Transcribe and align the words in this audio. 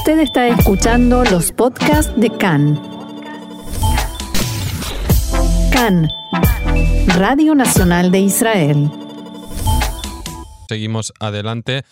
Usted 0.00 0.20
está 0.20 0.48
escuchando 0.48 1.24
los 1.24 1.52
podcasts 1.52 2.18
de 2.18 2.30
CAN. 2.30 2.80
CAN, 5.70 6.08
Radio 7.18 7.54
Nacional 7.54 8.10
de 8.10 8.20
Israel. 8.20 8.90
Seguimos 10.70 11.12
adelante 11.20 11.82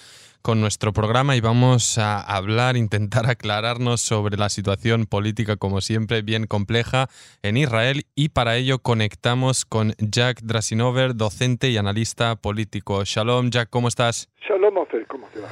con 0.40 0.62
nuestro 0.62 0.94
programa 0.94 1.36
y 1.36 1.42
vamos 1.42 1.98
a 1.98 2.18
hablar, 2.18 2.78
intentar 2.78 3.28
aclararnos 3.28 4.00
sobre 4.00 4.38
la 4.38 4.48
situación 4.48 5.04
política, 5.04 5.56
como 5.56 5.82
siempre, 5.82 6.22
bien 6.22 6.46
compleja 6.46 7.08
en 7.42 7.58
Israel 7.58 8.04
y 8.14 8.30
para 8.30 8.56
ello 8.56 8.78
conectamos 8.78 9.66
con 9.66 9.92
Jack 9.98 10.40
Drasinover, 10.40 11.14
docente 11.14 11.68
y 11.68 11.76
analista 11.76 12.36
político. 12.36 13.04
Shalom, 13.04 13.50
Jack, 13.50 13.68
¿cómo 13.68 13.86
estás? 13.88 14.30
Shalom, 14.48 14.78
Ofer, 14.78 15.06
¿cómo 15.06 15.26
te 15.26 15.40
va? 15.40 15.50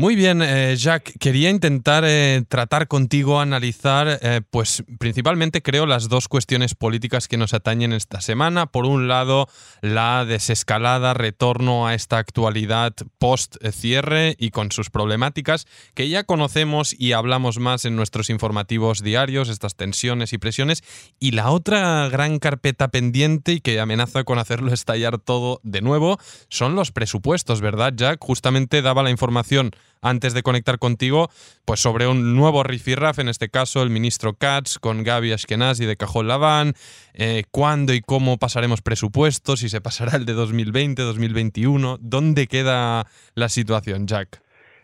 Muy 0.00 0.16
bien, 0.16 0.40
eh, 0.40 0.76
Jack, 0.78 1.12
quería 1.20 1.50
intentar 1.50 2.04
eh, 2.06 2.42
tratar 2.48 2.88
contigo, 2.88 3.38
analizar, 3.38 4.18
eh, 4.22 4.40
pues 4.48 4.82
principalmente 4.98 5.60
creo 5.60 5.84
las 5.84 6.08
dos 6.08 6.26
cuestiones 6.26 6.74
políticas 6.74 7.28
que 7.28 7.36
nos 7.36 7.52
atañen 7.52 7.92
esta 7.92 8.22
semana. 8.22 8.64
Por 8.64 8.86
un 8.86 9.08
lado, 9.08 9.46
la 9.82 10.24
desescalada, 10.24 11.12
retorno 11.12 11.86
a 11.86 11.94
esta 11.94 12.16
actualidad 12.16 12.94
post-cierre 13.18 14.36
y 14.38 14.52
con 14.52 14.72
sus 14.72 14.88
problemáticas 14.88 15.66
que 15.92 16.08
ya 16.08 16.24
conocemos 16.24 16.98
y 16.98 17.12
hablamos 17.12 17.58
más 17.58 17.84
en 17.84 17.94
nuestros 17.94 18.30
informativos 18.30 19.02
diarios, 19.02 19.50
estas 19.50 19.74
tensiones 19.74 20.32
y 20.32 20.38
presiones. 20.38 20.82
Y 21.18 21.32
la 21.32 21.50
otra 21.50 22.08
gran 22.08 22.38
carpeta 22.38 22.88
pendiente 22.88 23.52
y 23.52 23.60
que 23.60 23.78
amenaza 23.78 24.24
con 24.24 24.38
hacerlo 24.38 24.72
estallar 24.72 25.18
todo 25.18 25.60
de 25.62 25.82
nuevo 25.82 26.18
son 26.48 26.74
los 26.74 26.90
presupuestos, 26.90 27.60
¿verdad, 27.60 27.92
Jack? 27.94 28.18
Justamente 28.22 28.80
daba 28.80 29.02
la 29.02 29.10
información 29.10 29.72
antes 30.02 30.34
de 30.34 30.42
conectar 30.42 30.78
contigo, 30.78 31.28
pues 31.64 31.80
sobre 31.80 32.06
un 32.06 32.34
nuevo 32.36 32.62
rifirraf, 32.62 33.18
en 33.18 33.28
este 33.28 33.48
caso 33.48 33.82
el 33.82 33.90
ministro 33.90 34.34
Katz 34.34 34.78
con 34.78 35.04
Gaby 35.04 35.32
Ashkenazi 35.32 35.86
de 35.86 35.96
Cajón 35.96 36.28
Laván, 36.28 36.72
eh, 37.14 37.44
cuándo 37.50 37.92
y 37.92 38.00
cómo 38.00 38.38
pasaremos 38.38 38.82
presupuestos, 38.82 39.60
si 39.60 39.68
se 39.68 39.80
pasará 39.80 40.16
el 40.16 40.24
de 40.24 40.32
2020, 40.32 41.02
2021, 41.02 41.98
¿dónde 42.00 42.46
queda 42.46 43.04
la 43.34 43.48
situación, 43.48 44.06
Jack? 44.06 44.40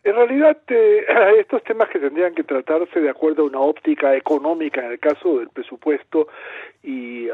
En 0.06 0.14
realidad, 0.14 0.56
eh, 0.68 1.04
estos 1.40 1.64
temas 1.64 1.88
que 1.88 1.98
tendrían 1.98 2.32
que 2.32 2.44
tratarse 2.44 3.00
de 3.00 3.10
acuerdo 3.10 3.42
a 3.42 3.46
una 3.46 3.58
óptica 3.58 4.14
económica 4.14 4.84
en 4.84 4.92
el 4.92 5.00
caso 5.00 5.40
del 5.40 5.48
presupuesto 5.48 6.28
y, 6.84 7.26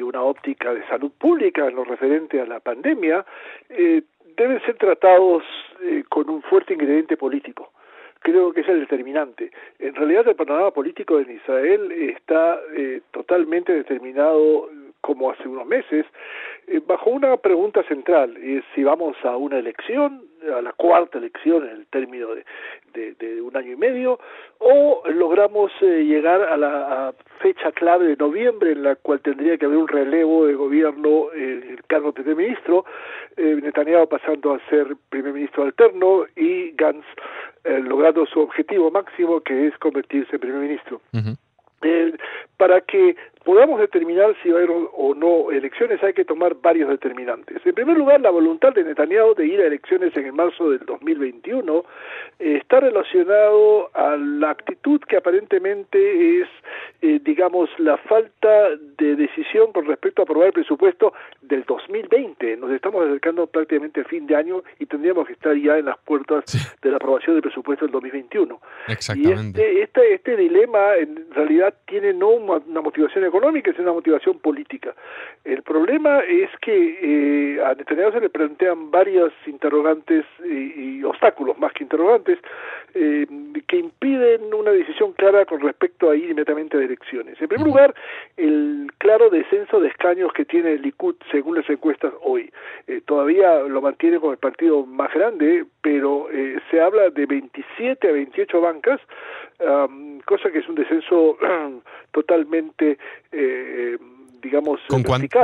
una 0.00 0.22
óptica 0.22 0.72
de 0.72 0.84
salud 0.88 1.12
pública 1.18 1.68
en 1.68 1.76
lo 1.76 1.84
referente 1.84 2.40
a 2.40 2.46
la 2.46 2.58
pandemia, 2.58 3.24
eh, 3.68 4.02
deben 4.36 4.60
ser 4.62 4.76
tratados 4.76 5.42
eh, 5.82 6.04
con 6.08 6.28
un 6.28 6.42
fuerte 6.42 6.74
ingrediente 6.74 7.16
político. 7.16 7.72
Creo 8.20 8.52
que 8.52 8.60
es 8.60 8.68
el 8.68 8.80
determinante. 8.80 9.50
En 9.78 9.94
realidad 9.94 10.28
el 10.28 10.36
panorama 10.36 10.72
político 10.72 11.18
en 11.18 11.30
Israel 11.30 11.90
está 11.92 12.60
eh, 12.76 13.00
totalmente 13.12 13.72
determinado 13.72 14.68
como 15.00 15.30
hace 15.30 15.48
unos 15.48 15.66
meses, 15.66 16.06
eh, 16.66 16.80
bajo 16.86 17.10
una 17.10 17.36
pregunta 17.36 17.82
central, 17.84 18.36
es 18.36 18.62
si 18.74 18.84
vamos 18.84 19.16
a 19.24 19.36
una 19.36 19.58
elección, 19.58 20.22
a 20.56 20.62
la 20.62 20.72
cuarta 20.72 21.18
elección 21.18 21.64
en 21.64 21.76
el 21.76 21.86
término 21.86 22.28
de, 22.34 22.44
de, 23.14 23.42
un 23.42 23.56
año 23.56 23.72
y 23.72 23.76
medio, 23.76 24.18
o 24.58 25.02
logramos 25.08 25.70
eh, 25.80 26.04
llegar 26.04 26.42
a 26.42 26.56
la 26.56 27.14
fecha 27.40 27.72
clave 27.72 28.06
de 28.06 28.16
noviembre 28.16 28.72
en 28.72 28.82
la 28.82 28.96
cual 28.96 29.20
tendría 29.20 29.58
que 29.58 29.66
haber 29.66 29.78
un 29.78 29.88
relevo 29.88 30.46
de 30.46 30.54
gobierno 30.54 31.32
en 31.34 31.62
el 31.70 31.82
cargo 31.86 32.08
de 32.08 32.22
primer 32.22 32.36
ministro, 32.36 32.84
eh, 33.36 33.58
Netanyahu 33.62 34.08
pasando 34.08 34.54
a 34.54 34.60
ser 34.68 34.96
primer 35.08 35.32
ministro 35.32 35.64
alterno 35.64 36.24
y 36.36 36.72
Gantz 36.72 37.06
logrando 37.64 38.24
su 38.24 38.40
objetivo 38.40 38.90
máximo 38.90 39.40
que 39.40 39.66
es 39.66 39.76
convertirse 39.78 40.36
en 40.36 40.40
primer 40.40 40.60
ministro. 40.60 41.00
para 42.56 42.80
que 42.80 43.16
podamos 43.44 43.80
determinar 43.80 44.34
si 44.42 44.50
va 44.50 44.60
a 44.60 44.62
haber 44.62 44.70
o 44.70 45.14
no 45.14 45.50
elecciones, 45.50 46.02
hay 46.02 46.12
que 46.12 46.24
tomar 46.24 46.56
varios 46.60 46.88
determinantes. 46.88 47.64
En 47.64 47.74
primer 47.74 47.96
lugar, 47.96 48.20
la 48.20 48.30
voluntad 48.30 48.72
de 48.74 48.84
Netanyahu 48.84 49.34
de 49.34 49.46
ir 49.46 49.60
a 49.60 49.66
elecciones 49.66 50.16
en 50.16 50.26
el 50.26 50.32
marzo 50.32 50.70
del 50.70 50.80
2021 50.80 51.84
eh, 52.38 52.56
está 52.56 52.80
relacionado 52.80 53.90
a 53.94 54.16
la 54.16 54.50
actitud 54.50 55.00
que 55.08 55.16
aparentemente 55.16 56.40
es, 56.40 56.48
eh, 57.02 57.20
digamos, 57.24 57.70
la 57.78 57.96
falta 57.98 58.76
de 58.98 59.16
decisión 59.16 59.72
con 59.72 59.86
respecto 59.86 60.22
a 60.22 60.24
aprobar 60.24 60.48
el 60.48 60.52
presupuesto 60.52 61.14
del 61.40 61.64
2020. 61.64 62.56
Nos 62.56 62.70
estamos 62.72 63.06
acercando 63.06 63.46
prácticamente 63.46 64.00
al 64.00 64.06
fin 64.06 64.26
de 64.26 64.36
año 64.36 64.62
y 64.78 64.86
tendríamos 64.86 65.26
que 65.26 65.32
estar 65.32 65.56
ya 65.56 65.78
en 65.78 65.86
las 65.86 65.98
puertas 65.98 66.44
de 66.82 66.90
la 66.90 66.96
aprobación 66.96 67.36
del 67.36 67.42
presupuesto 67.42 67.86
del 67.86 67.92
2021. 67.92 68.60
Exactamente. 68.88 69.60
Y 69.60 69.80
este, 69.80 69.82
este, 69.82 70.14
este 70.14 70.36
dilema 70.36 70.96
en 70.96 71.30
realidad 71.32 71.74
tiene 71.86 72.12
no 72.12 72.28
una 72.30 72.80
motivación 72.80 73.24
económica, 73.30 73.70
es 73.70 73.78
una 73.78 73.92
motivación 73.92 74.38
política. 74.38 74.94
El 75.44 75.62
problema 75.62 76.20
es 76.20 76.50
que 76.60 76.98
eh, 77.02 77.64
a 77.64 77.74
Netanyahu 77.74 78.12
se 78.12 78.20
le 78.20 78.28
plantean 78.28 78.90
varios 78.90 79.32
interrogantes 79.46 80.24
y, 80.44 81.02
obstáculos, 81.02 81.58
más 81.58 81.72
que 81.72 81.84
interrogantes, 81.84 82.38
eh, 82.94 83.26
que 83.66 83.78
impiden 83.78 84.52
una 84.52 84.70
decisión 84.72 85.12
clara 85.14 85.44
con 85.46 85.60
respecto 85.60 86.10
a 86.10 86.16
ir 86.16 86.24
inmediatamente 86.24 86.76
a 86.76 86.82
elecciones. 86.82 87.40
En 87.40 87.48
primer 87.48 87.66
lugar, 87.66 87.94
el 88.36 88.90
claro 88.98 89.30
descenso 89.30 89.80
de 89.80 89.88
escaños 89.88 90.32
que 90.32 90.44
tiene 90.44 90.72
el 90.72 90.82
Likud 90.82 91.14
según 91.30 91.56
las 91.56 91.68
encuestas 91.70 92.12
hoy. 92.22 92.52
Eh, 92.86 93.00
todavía 93.06 93.60
lo 93.60 93.80
mantiene 93.80 94.18
como 94.18 94.32
el 94.32 94.38
partido 94.38 94.84
más 94.84 95.12
grande, 95.14 95.64
pero 95.82 96.30
eh, 96.30 96.58
se 96.70 96.80
habla 96.80 97.10
de 97.10 97.26
27 97.26 98.08
a 98.08 98.12
28 98.12 98.60
bancas, 98.60 99.00
cosa 100.26 100.50
que 100.50 100.58
es 100.58 100.68
un 100.68 100.74
descenso 100.74 101.36
totalmente 102.12 102.98
eh, 103.32 103.98
digamos, 104.40 104.80
¿Con, 104.88 105.02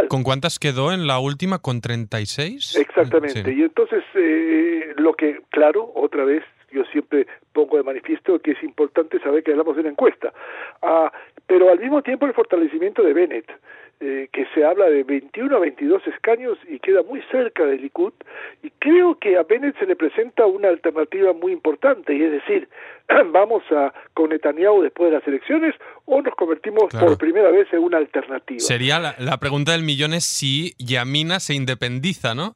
¿Con 0.09 0.23
cuántas 0.23 0.59
quedó 0.59 0.93
en 0.93 1.07
la 1.07 1.19
última? 1.19 1.59
¿Con 1.61 1.81
36? 1.81 2.77
Exactamente. 2.77 3.53
Y 3.53 3.63
entonces, 3.63 4.03
eh, 4.15 4.95
lo 4.97 5.15
que, 5.15 5.41
claro, 5.51 5.93
otra 5.95 6.25
vez, 6.25 6.43
yo 6.76 6.84
siempre 6.92 7.26
pongo 7.53 7.76
de 7.76 7.82
manifiesto 7.82 8.38
que 8.38 8.53
es 8.53 8.62
importante 8.62 9.19
saber 9.20 9.42
que 9.42 9.53
hablamos 9.53 9.76
de 9.76 9.81
una 9.81 9.91
encuesta. 9.91 10.32
Ah, 10.82 11.10
pero 11.47 11.70
al 11.70 11.81
mismo 11.81 12.03
tiempo 12.03 12.26
el 12.26 12.34
fortalecimiento 12.34 13.03
de 13.03 13.12
Bennett. 13.12 13.50
Eh, 13.98 14.28
que 14.31 14.44
se 14.54 14.62
habla 14.62 14.91
de 14.91 15.04
21 15.04 15.56
a 15.56 15.59
22 15.59 16.06
escaños 16.09 16.59
y 16.69 16.78
queda 16.81 17.03
muy 17.03 17.22
cerca 17.31 17.64
del 17.64 17.81
Likud, 17.81 18.12
y 18.62 18.70
creo 18.78 19.19
que 19.19 19.38
a 19.38 19.42
Bennett 19.42 19.78
se 19.78 19.87
le 19.87 19.97
presenta 19.97 20.44
una 20.44 20.69
alternativa 20.69 21.32
muy 21.32 21.53
importante, 21.53 22.14
y 22.14 22.22
es 22.22 22.31
decir, 22.31 22.69
vamos 23.32 23.62
a 23.70 23.94
con 24.12 24.28
Netanyahu 24.28 24.82
después 24.82 25.10
de 25.10 25.16
las 25.16 25.26
elecciones 25.26 25.75
o 26.04 26.20
nos 26.20 26.34
convertimos 26.34 26.93
por 26.93 27.16
primera 27.16 27.50
vez 27.50 27.72
en 27.72 27.78
una 27.78 27.97
alternativa. 27.97 28.60
Sería 28.60 28.98
la, 28.98 29.14
la 29.19 29.38
pregunta 29.38 29.72
del 29.72 29.82
millón 29.82 30.12
es 30.12 30.26
si 30.26 30.75
Yamina 30.76 31.41
se 31.41 31.54
independiza, 31.54 32.34
¿no? 32.34 32.54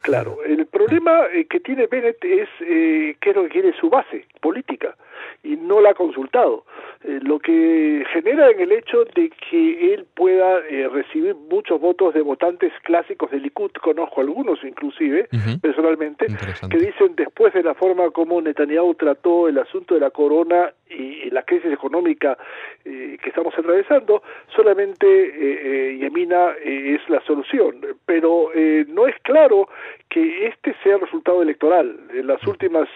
Claro, 0.00 0.38
el 0.44 0.60
problema 0.78 1.26
eh, 1.32 1.44
que 1.46 1.58
tiene 1.60 1.86
Bennett 1.86 2.24
es 2.24 2.48
eh, 2.60 3.16
que 3.20 3.30
es 3.30 3.36
lo 3.36 3.42
que 3.44 3.48
quiere 3.50 3.72
su 3.72 3.90
base 3.90 4.26
política 4.40 4.94
y 5.42 5.56
no 5.56 5.80
la 5.80 5.90
ha 5.90 5.94
consultado, 5.94 6.64
eh, 7.04 7.20
lo 7.22 7.38
que 7.38 8.04
genera 8.12 8.50
en 8.50 8.60
el 8.60 8.72
hecho 8.72 9.04
de 9.14 9.30
que 9.30 9.94
él 9.94 10.04
pueda 10.14 10.58
eh, 10.68 10.88
recibir 10.88 11.34
muchos 11.34 11.80
votos 11.80 12.12
de 12.14 12.22
votantes 12.22 12.72
clásicos 12.82 13.30
de 13.30 13.38
Likud, 13.38 13.70
conozco 13.80 14.20
algunos 14.20 14.62
inclusive 14.64 15.28
personalmente, 15.62 16.26
que 16.70 16.78
dicen 16.78 17.14
después 17.14 17.54
de 17.54 17.62
la 17.62 17.74
forma 17.74 18.10
como 18.10 18.40
Netanyahu 18.40 18.94
trató 18.94 19.48
el 19.48 19.58
asunto 19.58 19.94
de 19.94 20.00
la 20.00 20.10
corona 20.10 20.72
y 20.90 21.30
la 21.30 21.42
crisis 21.42 21.70
económica 21.70 22.36
eh, 22.84 23.18
que 23.22 23.28
estamos 23.28 23.52
atravesando, 23.56 24.22
solamente 24.56 25.06
eh, 25.06 25.98
Yemina 25.98 26.54
es 26.64 27.00
la 27.08 27.20
solución, 27.26 27.80
pero 28.06 28.50
no 28.88 29.06
es 29.06 29.14
claro 29.22 29.68
que 30.08 30.46
este 30.46 30.74
sea 30.82 30.94
el 30.94 31.02
resultado 31.02 31.42
electoral. 31.42 31.94
En 32.12 32.26
las 32.26 32.44
últimas 32.46 32.88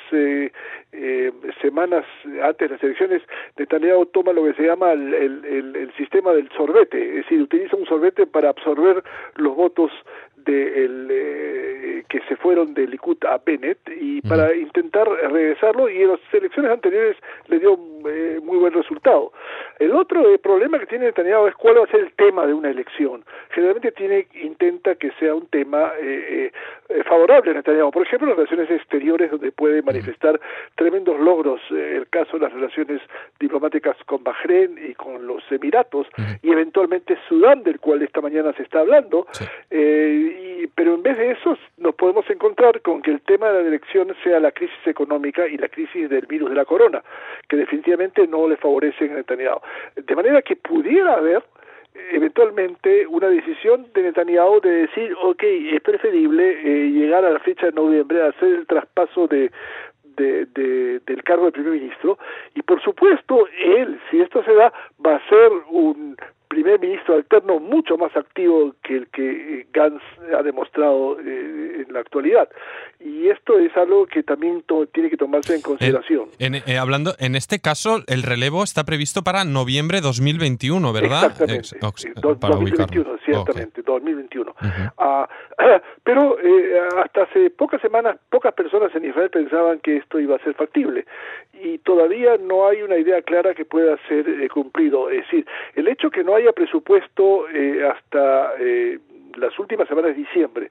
semanas 1.60 2.04
antes 2.42 2.68
de 2.68 2.74
las 2.74 2.82
elecciones, 2.82 3.22
Netanyahu 3.56 4.06
toma 4.06 4.32
lo 4.32 4.44
que 4.44 4.54
se 4.54 4.66
llama 4.66 4.92
el, 4.92 5.14
el, 5.14 5.92
sistema 5.96 6.32
del 6.32 6.48
sorbete, 6.50 6.98
es 7.08 7.24
decir, 7.24 7.42
utiliza 7.42 7.76
un 7.76 7.86
sorbete 7.86 8.26
para 8.26 8.48
absorber 8.48 9.02
los 9.36 9.54
votos 9.54 9.90
de 10.44 10.84
el, 10.84 11.08
eh, 11.10 12.04
que 12.08 12.20
se 12.28 12.36
fueron 12.36 12.74
de 12.74 12.86
Likud 12.86 13.18
a 13.24 13.38
Bennett 13.38 13.78
y 13.88 14.20
para 14.22 14.54
intentar 14.54 15.08
regresarlo 15.08 15.88
y 15.88 16.02
en 16.02 16.08
las 16.08 16.20
elecciones 16.32 16.70
anteriores 16.70 17.16
le 17.48 17.58
dio 17.58 17.78
eh, 18.08 18.40
muy 18.42 18.58
buen 18.58 18.72
resultado. 18.72 19.32
El 19.78 19.92
otro 19.92 20.32
eh, 20.32 20.38
problema 20.38 20.78
que 20.78 20.86
tiene 20.86 21.06
Netanyahu 21.06 21.46
es 21.48 21.54
cuál 21.54 21.78
va 21.78 21.84
a 21.84 21.86
ser 21.88 22.00
el 22.00 22.12
tema 22.12 22.46
de 22.46 22.54
una 22.54 22.70
elección. 22.70 23.24
Generalmente 23.50 23.92
tiene 23.92 24.26
intenta 24.34 24.94
que 24.94 25.10
sea 25.18 25.34
un 25.34 25.46
tema 25.46 25.92
eh, 26.00 26.52
eh, 26.88 27.02
favorable 27.04 27.50
a 27.50 27.54
Netanyahu. 27.54 27.90
Por 27.90 28.06
ejemplo, 28.06 28.28
las 28.28 28.36
relaciones 28.36 28.70
exteriores, 28.70 29.30
donde 29.30 29.50
puede 29.52 29.82
manifestar 29.82 30.40
tremendos 30.76 31.18
logros. 31.18 31.60
el 31.70 32.06
caso 32.08 32.38
de 32.38 32.44
las 32.44 32.52
relaciones 32.52 33.00
diplomáticas 33.40 33.96
con 34.06 34.22
Bahrein 34.22 34.78
y 34.88 34.94
con 34.94 35.26
los 35.26 35.42
Emiratos, 35.50 36.06
y 36.42 36.50
eventualmente 36.50 37.18
Sudán, 37.28 37.62
del 37.62 37.80
cual 37.80 38.02
esta 38.02 38.20
mañana 38.20 38.52
se 38.52 38.62
está 38.62 38.80
hablando. 38.80 39.26
Y, 40.32 40.66
pero 40.74 40.94
en 40.94 41.02
vez 41.02 41.18
de 41.18 41.32
eso, 41.32 41.56
nos 41.78 41.94
podemos 41.94 42.28
encontrar 42.30 42.80
con 42.82 43.02
que 43.02 43.10
el 43.10 43.20
tema 43.22 43.50
de 43.50 43.62
la 43.62 43.68
elección 43.68 44.14
sea 44.22 44.40
la 44.40 44.52
crisis 44.52 44.86
económica 44.86 45.46
y 45.46 45.56
la 45.56 45.68
crisis 45.68 46.08
del 46.08 46.26
virus 46.26 46.50
de 46.50 46.56
la 46.56 46.64
corona, 46.64 47.02
que 47.48 47.56
definitivamente 47.56 48.26
no 48.26 48.48
le 48.48 48.56
favorecen 48.56 49.12
a 49.12 49.16
Netanyahu. 49.16 49.60
De 49.96 50.16
manera 50.16 50.42
que 50.42 50.56
pudiera 50.56 51.14
haber 51.14 51.42
eventualmente 52.12 53.06
una 53.06 53.28
decisión 53.28 53.86
de 53.94 54.02
Netanyahu 54.02 54.60
de 54.60 54.70
decir, 54.86 55.14
ok, 55.22 55.42
es 55.42 55.80
preferible 55.82 56.58
eh, 56.64 56.90
llegar 56.90 57.24
a 57.24 57.30
la 57.30 57.40
fecha 57.40 57.66
de 57.66 57.72
noviembre 57.72 58.22
hacer 58.22 58.48
el 58.48 58.66
traspaso 58.66 59.26
de, 59.26 59.50
de, 60.16 61.00
del 61.06 61.22
cargo 61.22 61.46
de 61.46 61.52
primer 61.52 61.72
ministro 61.72 62.18
y 62.54 62.62
por 62.62 62.82
supuesto 62.82 63.46
él, 63.58 64.00
si 64.10 64.20
esto 64.20 64.42
se 64.44 64.54
da, 64.54 64.72
va 65.04 65.16
a 65.16 65.28
ser 65.28 65.50
un 65.70 66.16
primer 66.52 66.78
ministro 66.78 67.14
alterno 67.14 67.58
mucho 67.60 67.96
más 67.96 68.14
activo 68.14 68.74
que 68.82 68.98
el 68.98 69.06
que 69.08 69.60
eh, 69.60 69.66
Gantz 69.72 70.02
ha 70.38 70.42
demostrado 70.42 71.18
eh, 71.18 71.84
en 71.86 71.92
la 71.94 72.00
actualidad. 72.00 72.46
Y 73.00 73.28
esto 73.28 73.58
es 73.58 73.74
algo 73.74 74.06
que 74.06 74.22
también 74.22 74.62
tiene 74.92 75.08
que 75.08 75.16
tomarse 75.16 75.54
en 75.54 75.62
consideración. 75.62 76.28
En, 76.38 76.56
eh, 76.56 76.76
hablando, 76.78 77.14
en 77.18 77.36
este 77.36 77.58
caso, 77.58 78.00
el 78.06 78.22
relevo 78.22 78.64
está 78.64 78.84
previsto 78.84 79.22
para 79.22 79.44
noviembre 79.44 80.02
2021, 80.02 80.92
¿verdad? 80.92 81.24
Exactamente. 81.24 81.78
2021, 82.20 83.18
ciertamente, 83.24 83.82
2021. 83.82 84.54
Ah, 84.98 85.26
pero 86.04 86.36
hasta 87.02 87.22
hace 87.22 87.48
pocas 87.50 87.80
semanas, 87.80 88.18
pocas 88.28 88.52
personas 88.52 88.94
en 88.94 89.06
Israel 89.06 89.30
pensaban 89.30 89.80
que 89.80 89.96
esto 89.96 90.20
iba 90.20 90.36
a 90.36 90.44
ser 90.44 90.54
factible. 90.54 91.06
Y 91.64 91.78
todavía 91.78 92.36
no 92.38 92.66
hay 92.68 92.82
una 92.82 92.98
idea 92.98 93.22
clara 93.22 93.54
que 93.54 93.64
pueda 93.64 93.96
ser 94.08 94.26
cumplido. 94.50 95.10
Es 95.10 95.24
decir, 95.24 95.46
el 95.74 95.88
hecho 95.88 96.10
que 96.10 96.22
no 96.22 96.34
hay 96.34 96.41
haya 96.42 96.52
presupuesto 96.52 97.48
eh, 97.48 97.84
hasta 97.86 98.54
eh, 98.58 98.98
las 99.36 99.58
últimas 99.58 99.88
semanas 99.88 100.14
de 100.14 100.22
diciembre 100.22 100.70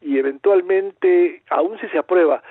y 0.00 0.18
eventualmente, 0.18 1.42
aún 1.50 1.78
si 1.78 1.88
se 1.88 1.98
aprueba, 1.98 2.42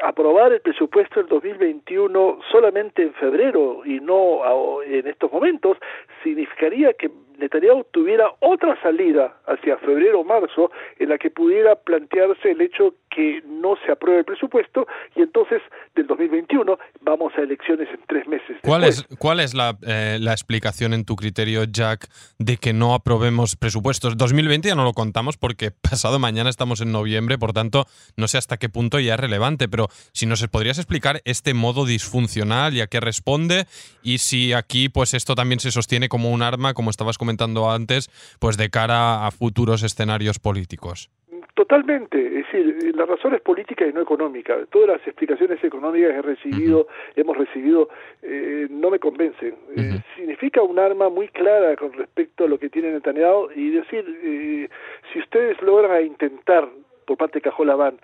aprobar 0.00 0.52
el 0.52 0.60
presupuesto 0.60 1.20
del 1.20 1.28
2021 1.28 2.38
solamente 2.52 3.02
en 3.02 3.12
febrero 3.14 3.82
y 3.84 3.98
no 3.98 4.82
en 4.82 5.06
estos 5.08 5.32
momentos, 5.32 5.76
significaría 6.22 6.92
que 6.92 7.10
Netanyahu 7.38 7.84
tuviera 7.90 8.30
otra 8.40 8.80
salida 8.82 9.36
hacia 9.46 9.76
febrero 9.78 10.20
o 10.20 10.24
marzo 10.24 10.70
en 10.98 11.08
la 11.08 11.18
que 11.18 11.30
pudiera 11.30 11.76
plantearse 11.76 12.50
el 12.50 12.60
hecho 12.60 12.94
que 13.18 13.42
no 13.48 13.74
se 13.84 13.90
apruebe 13.90 14.20
el 14.20 14.24
presupuesto 14.24 14.86
y 15.16 15.22
entonces 15.22 15.60
del 15.96 16.06
2021 16.06 16.78
vamos 17.00 17.32
a 17.36 17.40
elecciones 17.40 17.88
en 17.88 17.98
tres 18.06 18.28
meses. 18.28 18.56
¿Cuál 18.62 19.40
es, 19.40 19.54
la, 19.54 19.76
eh, 19.82 20.18
la, 20.20 20.30
explicación 20.30 20.94
en 20.94 21.04
tu 21.04 21.16
criterio, 21.16 21.64
Jack, 21.64 22.06
de 22.38 22.58
que 22.58 22.72
no 22.72 22.94
aprobemos 22.94 23.56
presupuestos? 23.56 24.16
2020 24.16 24.68
ya 24.68 24.76
no 24.76 24.84
lo 24.84 24.92
contamos 24.92 25.36
porque 25.36 25.72
pasado 25.72 26.20
mañana 26.20 26.48
estamos 26.48 26.80
en 26.80 26.92
noviembre, 26.92 27.38
por 27.38 27.52
tanto 27.52 27.86
no 28.16 28.28
sé 28.28 28.38
hasta 28.38 28.56
qué 28.56 28.68
punto 28.68 29.00
ya 29.00 29.14
es 29.14 29.20
relevante, 29.20 29.68
pero 29.68 29.88
si 30.12 30.26
nos 30.26 30.46
podrías 30.46 30.78
explicar 30.78 31.20
este 31.24 31.54
modo 31.54 31.86
disfuncional 31.86 32.74
y 32.74 32.82
a 32.82 32.86
qué 32.86 33.00
responde 33.00 33.66
y 34.00 34.18
si 34.18 34.52
aquí 34.52 34.88
pues 34.88 35.12
esto 35.12 35.34
también 35.34 35.58
se 35.58 35.72
sostiene 35.72 36.08
como 36.08 36.30
un 36.30 36.42
arma, 36.42 36.72
como 36.72 36.90
estabas 36.90 37.18
comentando 37.18 37.68
antes, 37.68 38.10
pues 38.38 38.56
de 38.56 38.70
cara 38.70 39.26
a 39.26 39.32
futuros 39.32 39.82
escenarios 39.82 40.38
políticos. 40.38 41.10
Totalmente, 41.58 42.24
es 42.24 42.46
decir, 42.52 42.94
la 42.94 43.04
razón 43.04 43.34
es 43.34 43.40
política 43.40 43.84
y 43.84 43.92
no 43.92 44.00
económica. 44.00 44.56
Todas 44.70 44.90
las 44.90 45.04
explicaciones 45.04 45.58
económicas 45.64 46.12
que 46.12 46.18
he 46.18 46.22
recibido, 46.22 46.86
hemos 47.16 47.36
recibido, 47.36 47.88
eh, 48.22 48.68
no 48.70 48.90
me 48.90 49.00
convencen. 49.00 49.56
Eh, 49.76 49.98
significa 50.14 50.62
un 50.62 50.78
arma 50.78 51.08
muy 51.08 51.26
clara 51.26 51.74
con 51.74 51.92
respecto 51.94 52.44
a 52.44 52.46
lo 52.46 52.60
que 52.60 52.68
tiene 52.68 52.92
Netanyahu 52.92 53.48
y 53.56 53.70
decir, 53.70 54.04
eh, 54.22 54.68
si 55.12 55.18
ustedes 55.18 55.60
logran 55.60 56.06
intentar 56.06 56.68
por 57.04 57.16
parte 57.16 57.38
de 57.38 57.42
Cajolabán, 57.50 57.98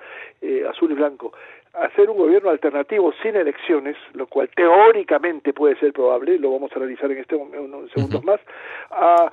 azul 0.69 0.91
y 0.91 0.95
blanco, 0.95 1.33
hacer 1.75 2.09
un 2.09 2.17
gobierno 2.17 2.51
alternativo 2.51 3.13
sin 3.23 3.37
elecciones, 3.37 3.97
lo 4.13 4.27
cual 4.27 4.49
teóricamente 4.55 5.53
puede 5.53 5.77
ser 5.77 5.93
probable, 5.93 6.39
lo 6.39 6.53
vamos 6.53 6.71
a 6.73 6.77
analizar 6.77 7.11
en 7.11 7.19
este 7.19 7.35
unos 7.35 7.91
segundos 7.91 8.23
más, 8.25 8.41
a, 8.91 9.33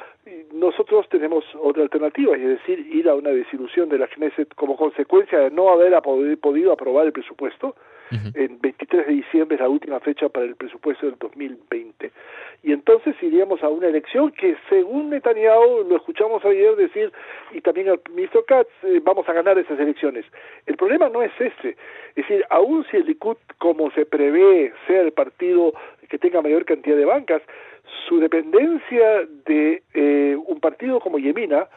nosotros 0.54 1.08
tenemos 1.10 1.44
otra 1.60 1.84
alternativa, 1.84 2.36
es 2.36 2.44
decir, 2.44 2.80
ir 2.92 3.10
a 3.10 3.16
una 3.16 3.30
desilusión 3.30 3.90
de 3.90 4.00
la 4.00 4.08
Knesset 4.08 4.54
como 4.56 4.76
consecuencia 4.76 5.40
de 5.40 5.52
no 5.52 5.70
haber 5.70 5.94
podido 6.02 6.72
aprobar 6.72 7.06
el 7.06 7.12
presupuesto, 7.12 7.76
en 8.36 8.60
23 8.60 9.08
de 9.08 9.14
diciembre 9.14 9.56
es 9.56 9.62
la 9.62 9.70
última 9.70 10.00
fecha 10.00 10.30
para 10.30 10.46
el 10.46 10.56
presupuesto 10.56 11.06
del 11.06 11.18
2020. 11.20 12.12
Y 12.64 12.74
entonces 12.74 13.16
iríamos 13.22 13.64
a 13.64 13.70
una 13.70 13.88
elección 13.88 14.32
que, 14.32 14.56
según 14.70 15.10
Netanyahu, 15.10 15.84
lo 15.90 15.96
escuchamos 15.96 16.44
ayer 16.46 16.76
decir, 16.76 17.12
y 17.52 17.62
también 17.62 17.90
al 17.90 18.02
ministro 18.14 18.46
Katz, 18.46 18.70
eh, 18.84 19.00
vamos 19.04 19.28
a 19.28 19.34
ganar 19.34 19.58
esas 19.58 19.80
elecciones. 19.80 20.26
El 20.66 20.78
problema 20.78 21.10
no 21.10 21.24
es 21.24 21.32
ese. 21.40 21.70
Es 22.16 22.28
decir, 22.28 22.46
aun 22.50 22.86
si 22.92 22.98
el 22.98 23.06
Likud, 23.06 23.38
como 23.58 23.90
se 23.92 24.06
prevé, 24.06 24.74
sea 24.86 25.02
el 25.02 25.12
partido 25.12 25.74
que 26.08 26.20
tenga 26.20 26.42
mayor 26.42 26.66
cantidad 26.66 26.98
de 26.98 27.06
bancas, 27.06 27.42
su 28.08 28.20
dependencia 28.20 29.28
de 29.46 29.82
eh, 29.94 30.38
un 30.46 30.60
partido 30.60 31.00
como 31.00 31.18
Yemina, 31.18 31.68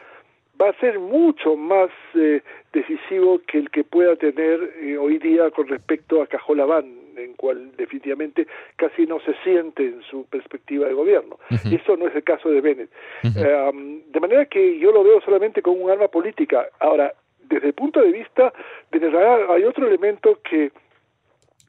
va 0.61 0.69
a 0.69 0.79
ser 0.79 0.99
mucho 0.99 1.55
más 1.55 1.89
eh, 2.13 2.41
decisivo 2.73 3.41
que 3.47 3.59
el 3.59 3.69
que 3.69 3.83
pueda 3.83 4.15
tener 4.15 4.73
eh, 4.81 4.97
hoy 4.97 5.17
día 5.17 5.51
con 5.51 5.67
respecto 5.67 6.21
a 6.21 6.27
Cajolabán, 6.27 6.85
en 7.17 7.33
cual 7.33 7.71
definitivamente 7.77 8.47
casi 8.75 9.05
no 9.05 9.19
se 9.21 9.33
siente 9.43 9.85
en 9.85 10.01
su 10.03 10.25
perspectiva 10.25 10.87
de 10.87 10.93
gobierno. 10.93 11.37
Eso 11.49 11.95
no 11.97 12.07
es 12.07 12.15
el 12.15 12.23
caso 12.23 12.49
de 12.49 12.61
Bennett. 12.61 12.89
de 13.23 14.19
manera 14.19 14.45
que 14.45 14.79
yo 14.79 14.91
lo 14.91 15.03
veo 15.03 15.21
solamente 15.21 15.61
como 15.61 15.77
un 15.77 15.91
arma 15.91 16.07
política. 16.07 16.67
Ahora, 16.79 17.13
desde 17.47 17.67
el 17.67 17.73
punto 17.73 18.01
de 18.01 18.11
vista 18.11 18.53
de 18.91 18.97
Israel 18.97 19.45
hay 19.49 19.63
otro 19.63 19.87
elemento 19.87 20.39
que 20.43 20.71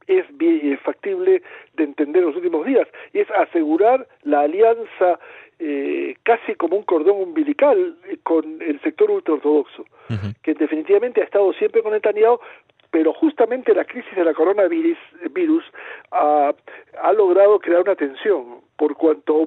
es 0.07 0.81
factible 0.81 1.43
de 1.75 1.85
entender 1.85 2.23
en 2.23 2.29
los 2.29 2.37
últimos 2.37 2.65
días, 2.67 2.87
y 3.13 3.21
es 3.21 3.31
asegurar 3.31 4.07
la 4.23 4.41
alianza 4.41 5.19
eh, 5.59 6.17
casi 6.23 6.55
como 6.55 6.77
un 6.77 6.83
cordón 6.83 7.21
umbilical 7.21 7.97
eh, 8.09 8.19
con 8.23 8.61
el 8.61 8.81
sector 8.83 9.11
ultraortodoxo, 9.11 9.85
que 10.43 10.55
definitivamente 10.55 11.21
ha 11.21 11.25
estado 11.25 11.53
siempre 11.55 11.83
con 11.83 11.93
Netanyahu, 11.93 12.39
pero 12.91 13.13
justamente 13.13 13.75
la 13.75 13.85
crisis 13.85 14.15
de 14.15 14.25
la 14.25 14.35
coronavirus 14.35 14.99
virus, 15.33 15.65
ha, 16.13 16.55
ha 17.03 17.13
logrado 17.13 17.59
crear 17.59 17.83
una 17.83 17.97
tensión, 17.97 18.61
por 18.77 18.95
cuanto 18.97 19.47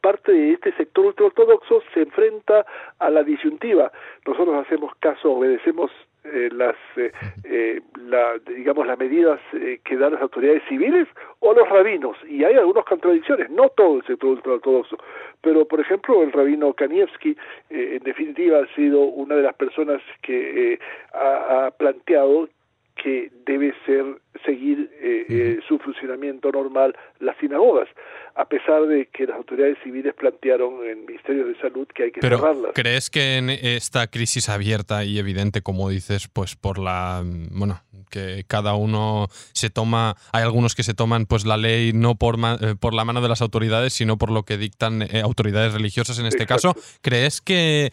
parte 0.00 0.32
de 0.32 0.52
este 0.52 0.72
sector 0.74 1.06
ultraortodoxo 1.06 1.82
se 1.94 2.02
enfrenta 2.02 2.66
a 2.98 3.10
la 3.10 3.22
disyuntiva. 3.22 3.92
Nosotros 4.26 4.66
hacemos 4.66 4.92
caso, 4.96 5.32
obedecemos 5.32 5.90
eh, 6.24 6.50
las 6.52 6.76
eh, 6.96 7.10
eh, 7.42 7.80
la, 7.96 8.38
digamos 8.46 8.86
las 8.86 8.96
medidas 8.96 9.40
que 9.84 9.96
dan 9.96 10.12
las 10.12 10.22
autoridades 10.22 10.62
civiles 10.68 11.08
o 11.40 11.52
los 11.52 11.68
rabinos. 11.68 12.16
Y 12.28 12.44
hay 12.44 12.54
algunas 12.54 12.84
contradicciones 12.84 13.50
no 13.50 13.68
todo 13.70 13.96
el 13.96 14.06
sector 14.06 14.30
ultraortodoxo 14.30 14.96
pero 15.40 15.66
por 15.66 15.80
ejemplo 15.80 16.22
el 16.22 16.30
rabino 16.30 16.72
Kanievski 16.74 17.36
en 17.70 18.02
definitiva 18.04 18.60
ha 18.60 18.74
sido 18.76 19.00
una 19.00 19.34
de 19.34 19.42
las 19.42 19.54
personas 19.54 20.00
que 20.22 20.78
ha, 21.12 21.66
ha 21.66 21.70
planteado 21.72 22.48
que 22.94 23.30
debe 23.44 23.74
ser 23.84 24.04
seguir 24.44 24.90
eh, 25.00 25.26
eh, 25.28 25.60
su 25.66 25.78
funcionamiento 25.78 26.50
normal 26.50 26.96
las 27.20 27.36
sinagogas, 27.38 27.88
a 28.34 28.44
pesar 28.46 28.86
de 28.86 29.06
que 29.06 29.26
las 29.26 29.36
autoridades 29.36 29.76
civiles 29.82 30.14
plantearon 30.14 30.86
en 30.86 31.06
ministerios 31.06 31.48
de 31.48 31.60
salud 31.60 31.86
que 31.94 32.04
hay 32.04 32.12
que 32.12 32.20
Pero, 32.20 32.38
cerrarlas. 32.38 32.72
¿Crees 32.74 33.10
que 33.10 33.36
en 33.36 33.50
esta 33.50 34.06
crisis 34.06 34.48
abierta 34.48 35.04
y 35.04 35.18
evidente, 35.18 35.62
como 35.62 35.88
dices, 35.88 36.28
pues 36.28 36.56
por 36.56 36.78
la 36.78 37.22
bueno 37.24 37.80
que 38.10 38.44
cada 38.46 38.74
uno 38.74 39.28
se 39.54 39.70
toma, 39.70 40.16
hay 40.32 40.42
algunos 40.42 40.74
que 40.74 40.82
se 40.82 40.92
toman 40.92 41.24
pues 41.24 41.46
la 41.46 41.56
ley 41.56 41.92
no 41.94 42.14
por, 42.14 42.36
eh, 42.36 42.74
por 42.78 42.92
la 42.92 43.06
mano 43.06 43.22
de 43.22 43.28
las 43.28 43.40
autoridades, 43.40 43.94
sino 43.94 44.18
por 44.18 44.30
lo 44.30 44.42
que 44.42 44.58
dictan 44.58 45.02
autoridades 45.22 45.72
religiosas 45.72 46.18
en 46.18 46.26
este 46.26 46.46
caso, 46.46 46.74
¿crees 47.00 47.40
que 47.40 47.90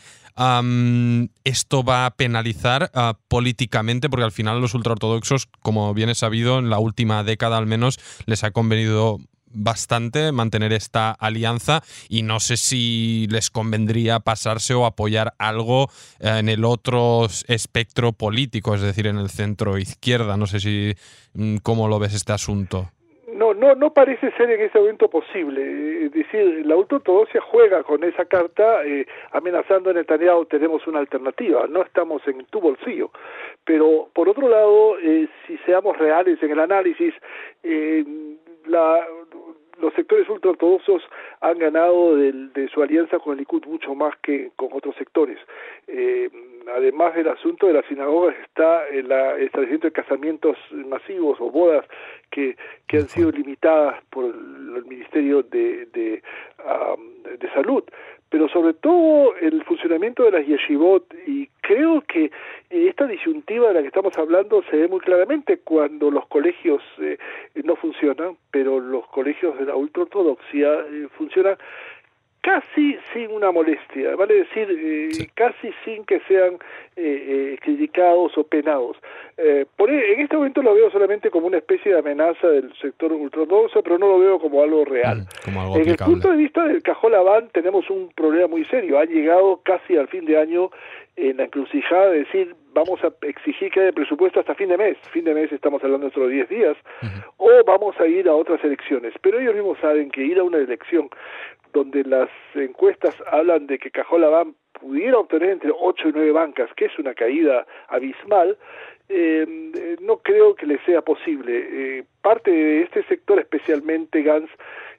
esto 1.44 1.84
va 1.84 2.06
a 2.06 2.12
penalizar 2.12 2.92
ah, 2.94 3.18
políticamente, 3.28 4.10
porque 4.10 4.24
al 4.24 4.32
final 4.32 4.62
los 4.62 4.74
ultraortodoxos, 4.74 5.48
como 5.62 5.94
bien 5.94 6.10
es 6.10 6.20
sabido, 6.20 6.39
en 6.48 6.70
la 6.70 6.80
última 6.80 7.24
década 7.24 7.58
al 7.58 7.66
menos, 7.66 8.00
les 8.26 8.44
ha 8.44 8.52
convenido 8.52 9.20
bastante 9.52 10.32
mantener 10.32 10.74
esta 10.74 11.12
alianza 11.12 11.84
y 12.08 12.22
no 12.22 12.40
sé 12.40 12.58
si 12.58 13.28
les 13.30 13.50
convendría 13.50 14.20
pasarse 14.20 14.74
o 14.74 14.86
apoyar 14.86 15.34
algo 15.40 15.90
en 16.20 16.50
el 16.50 16.66
otro 16.66 17.28
espectro 17.48 18.14
político, 18.14 18.76
es 18.76 18.82
decir, 18.82 19.08
en 19.08 19.18
el 19.18 19.30
centro 19.30 19.78
izquierda. 19.78 20.38
No 20.38 20.48
sé 20.48 20.60
si 20.60 20.94
mm, 21.34 21.58
cómo 21.58 21.88
lo 21.88 22.00
ves 22.00 22.14
este 22.14 22.34
asunto. 22.34 22.92
No, 23.60 23.76
no, 23.76 23.92
parece 23.92 24.32
ser 24.38 24.50
en 24.52 24.62
ese 24.62 24.80
momento 24.80 25.10
posible. 25.10 26.06
Es 26.06 26.14
decir, 26.14 26.66
la 26.66 26.78
ultraortodoxia 26.78 27.42
juega 27.42 27.84
con 27.84 28.02
esa 28.06 28.24
carta 28.24 28.86
eh, 28.86 29.06
amenazando 29.32 29.90
a 29.90 29.94
Netanyahu, 29.94 30.46
tenemos 30.46 30.88
una 30.88 31.00
alternativa, 31.00 31.68
no 31.68 31.82
estamos 31.82 32.26
en 32.26 32.46
tu 32.46 32.62
bolsillo. 32.62 33.12
Pero, 33.66 34.08
por 34.14 34.30
otro 34.30 34.48
lado, 34.48 34.98
eh, 35.00 35.28
si 35.46 35.58
seamos 35.66 35.98
reales 35.98 36.42
en 36.42 36.52
el 36.52 36.60
análisis, 36.60 37.14
eh, 37.64 38.06
la, 38.66 39.06
los 39.82 39.94
sectores 39.94 40.30
ultraortodoxos 40.30 41.04
han 41.42 41.60
ganado 41.60 42.16
de 42.16 42.70
su 42.74 42.82
alianza 42.82 43.20
con 43.20 43.34
el 43.34 43.40
Likud 43.40 43.66
mucho 43.66 43.94
más 43.94 44.16
que 44.22 44.52
con 44.56 44.70
otros 44.72 44.96
sectores. 44.96 45.38
Eh, 45.88 46.30
además 46.76 47.16
del 47.16 47.28
asunto 47.28 47.68
de 47.68 47.74
las 47.74 47.86
sinagogas 47.86 48.36
está 48.44 48.88
el, 48.88 49.12
establecimiento 49.42 49.88
de 49.88 49.94
casamientos 49.94 50.58
masivos 50.72 51.40
o 51.40 51.50
bodas 51.50 51.86
que, 52.30 52.56
que 52.88 52.98
han 52.98 53.08
sido 53.08 53.32
limitadas 53.32 54.04
por 54.10 54.26
el, 54.26 54.86
Ministerio 54.86 55.44
de, 55.44 55.86
de, 55.88 56.22
de 57.38 57.50
Salud. 57.54 57.84
Pero 58.30 58.48
sobre 58.50 58.74
todo 58.74 59.36
el 59.38 59.64
funcionamiento 59.64 60.24
de 60.24 60.32
las 60.32 60.46
yeshivot 60.46 61.14
y 61.28 61.48
creo 61.62 62.02
que 62.02 62.32
esta 62.70 63.06
disyuntiva 63.06 63.68
de 63.68 63.74
la 63.76 63.82
que 63.82 63.88
estamos 63.88 64.18
hablando 64.18 64.64
se 64.70 64.78
ve 64.78 64.88
muy 64.88 65.00
claramente 65.00 65.60
cuando 65.60 66.10
los 66.10 66.26
colegios 66.28 66.82
eh, 67.00 67.18
no 67.64 67.76
funcionan, 67.76 68.38
pero 68.50 68.80
los 68.80 69.08
colegios 69.08 69.58
de 69.60 69.66
la 69.66 69.76
ultraortodoxia 69.76 70.68
eh, 70.68 71.08
funcionan 71.18 71.58
casi 72.42 72.98
sin 73.14 73.32
una 73.32 73.52
molestia, 73.52 74.16
vale 74.16 74.36
decir, 74.36 74.68
eh, 74.70 75.30
casi 75.34 75.72
sin 75.84 76.06
que 76.06 76.20
sean 76.22 76.54
eh, 76.96 77.54
eh, 77.56 77.58
criticados 77.62 78.38
o 78.38 78.44
penados. 78.44 78.98
por, 79.76 79.90
e, 79.90 80.14
en 80.14 80.22
este 80.22 80.36
momento 80.36 80.62
lo 80.62 80.74
veo 80.74 80.90
solamente 80.92 81.30
como 81.30 81.48
una 81.48 81.58
especie 81.58 81.94
de 81.94 82.00
amenaza 82.00 82.48
del 82.48 82.74
sector 82.82 83.12
ultraortodoxo, 83.12 83.82
pero 83.84 83.98
no 83.98 84.08
lo 84.08 84.20
veo 84.20 84.40
como 84.40 84.62
algo 84.64 84.86
real. 84.86 85.26
Mm, 85.48 85.78
en 85.78 85.90
el 85.90 85.98
punto 85.98 86.32
de 86.32 86.38
vista 86.38 86.66
del 86.66 86.82
Cajolabán 86.82 87.50
tenemos 87.52 87.90
un 87.90 88.10
problema 88.16 88.48
muy 88.48 88.66
serio. 88.66 89.00
Ha 89.00 89.06
llegado 89.06 89.62
casi 89.64 89.98
al 89.98 90.08
fin 90.08 90.26
de 90.26 90.38
año 90.38 90.72
en 91.16 91.38
la 91.38 91.44
encrucijada 91.44 92.12
de 92.12 92.20
decir 92.20 92.56
vamos 92.74 93.04
a 93.04 93.12
exigir 93.28 93.72
que 93.72 93.82
haya 93.82 93.92
presupuesto 93.92 94.40
hasta 94.40 94.56
fin 94.56 94.70
de 94.70 94.78
mes, 94.78 94.98
fin 95.12 95.26
de 95.26 95.34
mes 95.34 95.52
estamos 95.52 95.84
hablando 95.84 96.06
de 96.06 96.12
otros 96.12 96.30
10 96.30 96.50
días, 96.50 96.78
o 97.38 97.50
vamos 97.66 98.00
a 98.00 98.08
ir 98.08 98.28
a 98.30 98.34
otras 98.34 98.64
elecciones. 98.64 99.14
Pero 99.22 99.40
ellos 99.40 99.56
mismos 99.56 99.78
saben 99.80 100.10
que 100.10 100.24
ir 100.24 100.40
a 100.40 100.44
una 100.44 100.58
elección 100.58 101.10
donde 101.74 102.04
las 102.04 102.30
encuestas 102.56 103.16
hablan 103.32 103.68
de 103.68 103.78
que 103.80 103.92
Cajolabán 103.92 104.56
pudiera 104.74 105.18
obtener 105.18 105.52
entre 105.52 105.72
8 105.78 106.10
y 106.10 106.12
9 106.14 106.32
bancas, 106.32 106.70
que 106.76 106.86
es 106.86 107.00
una 107.00 107.14
caída 107.14 107.66
abismal, 107.88 108.58
eh, 109.10 109.98
no 110.02 110.18
creo 110.18 110.56
que 110.56 110.66
le 110.66 110.80
sea 110.86 111.02
posible. 111.02 111.68
Eh, 111.72 112.04
parte 112.22 112.52
de 112.52 112.84
este 112.84 113.04
sector, 113.04 113.40
especialmente 113.40 114.22
Gans, 114.22 114.50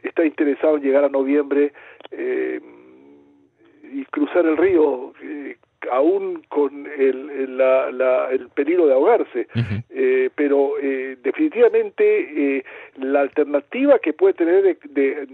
está 0.03 0.25
interesado 0.25 0.77
en 0.77 0.83
llegar 0.83 1.05
a 1.05 1.09
noviembre 1.09 1.73
eh, 2.11 2.61
y 3.93 4.05
cruzar 4.07 4.47
el 4.47 4.57
río 4.57 5.13
aún 5.91 6.43
con 6.49 6.87
el, 6.87 7.31
el, 7.31 8.49
peligro 8.55 8.87
de 8.87 8.93
ahogarse, 8.93 9.47
eh, 9.91 10.31
pero 10.35 10.75
eh, 10.81 11.17
definitivamente 11.23 12.57
eh, 12.59 12.65
la 12.97 13.21
alternativa 13.21 13.99
que 13.99 14.13
puede 14.13 14.35
tener 14.35 14.63
de, 14.63 14.79
de, 14.91 15.29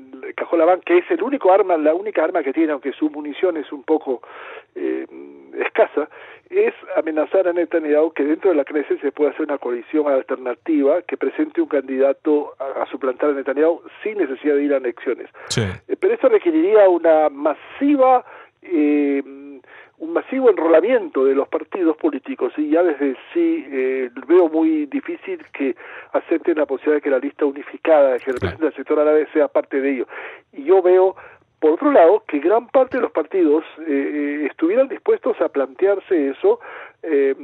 que 0.84 0.98
es 0.98 1.10
el 1.10 1.22
único 1.22 1.52
arma, 1.52 1.76
la 1.76 1.94
única 1.94 2.24
arma 2.24 2.42
que 2.42 2.52
tiene, 2.52 2.72
aunque 2.72 2.92
su 2.92 3.10
munición 3.10 3.56
es 3.56 3.70
un 3.72 3.82
poco 3.82 4.22
escasa, 4.74 6.08
es 6.50 6.74
amenazar 6.96 7.48
a 7.48 7.52
Netanyahu 7.52 8.12
que 8.12 8.24
dentro 8.24 8.50
de 8.50 8.56
la 8.56 8.64
Knesset 8.64 9.00
se 9.00 9.10
pueda 9.10 9.30
hacer 9.30 9.46
una 9.46 9.58
coalición 9.58 10.06
alternativa 10.06 11.02
que 11.02 11.16
presente 11.16 11.60
un 11.60 11.68
candidato 11.68 12.54
a, 12.58 12.86
suplantar 12.90 13.30
a 13.30 13.32
Netanyahu 13.32 13.80
sin 14.02 14.18
necesidad 14.18 14.54
de 14.54 14.64
ir 14.64 14.74
a 14.74 14.76
elecciones. 14.76 15.28
pero 15.98 16.14
esto 16.14 16.28
requeriría 16.28 16.88
una 16.88 17.30
masiva 17.30 18.24
eh, 18.62 19.22
un 19.98 20.12
masivo 20.12 20.50
enrolamiento 20.50 21.24
de 21.24 21.34
los 21.34 21.48
partidos 21.48 21.96
políticos 21.96 22.52
y 22.56 22.70
ya 22.70 22.82
desde 22.82 23.16
sí 23.32 23.64
eh, 23.68 24.10
veo 24.26 24.48
muy 24.48 24.86
difícil 24.86 25.44
que 25.52 25.74
acepten 26.12 26.58
la 26.58 26.66
posibilidad 26.66 26.96
de 26.96 27.02
que 27.02 27.10
la 27.10 27.18
lista 27.18 27.46
unificada 27.46 28.18
que 28.18 28.32
representa 28.32 28.66
el 28.66 28.74
sector 28.74 29.00
árabe 29.00 29.26
sea 29.32 29.48
parte 29.48 29.80
de 29.80 29.90
ello. 29.92 30.08
Y 30.52 30.64
yo 30.64 30.82
veo, 30.82 31.16
por 31.60 31.72
otro 31.72 31.90
lado, 31.92 32.24
que 32.28 32.40
gran 32.40 32.68
parte 32.68 32.98
de 32.98 33.02
los 33.02 33.12
partidos 33.12 33.64
eh, 33.80 33.84
eh 33.88 34.46
estuvieran 34.50 34.88
dispuestos 34.88 35.40
a 35.40 35.48
plantearse 35.48 36.28
eso 36.30 36.60
eh, 37.02 37.34